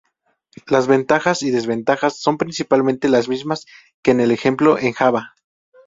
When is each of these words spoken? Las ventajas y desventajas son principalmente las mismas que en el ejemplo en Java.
Las 0.65 0.87
ventajas 0.87 1.43
y 1.43 1.51
desventajas 1.51 2.17
son 2.19 2.39
principalmente 2.39 3.07
las 3.07 3.29
mismas 3.29 3.67
que 4.01 4.09
en 4.09 4.19
el 4.19 4.31
ejemplo 4.31 4.79
en 4.79 4.93
Java. 4.93 5.35